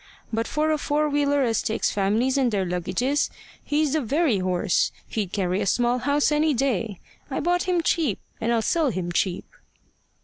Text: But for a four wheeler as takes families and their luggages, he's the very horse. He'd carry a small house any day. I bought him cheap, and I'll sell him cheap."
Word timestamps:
But 0.33 0.47
for 0.47 0.71
a 0.71 0.79
four 0.79 1.07
wheeler 1.09 1.43
as 1.43 1.61
takes 1.61 1.91
families 1.91 2.35
and 2.35 2.51
their 2.51 2.65
luggages, 2.65 3.29
he's 3.63 3.93
the 3.93 4.01
very 4.01 4.39
horse. 4.39 4.91
He'd 5.07 5.31
carry 5.31 5.61
a 5.61 5.67
small 5.67 5.99
house 5.99 6.31
any 6.31 6.55
day. 6.55 6.99
I 7.29 7.39
bought 7.39 7.67
him 7.69 7.83
cheap, 7.83 8.17
and 8.41 8.51
I'll 8.51 8.63
sell 8.63 8.89
him 8.89 9.11
cheap." 9.11 9.45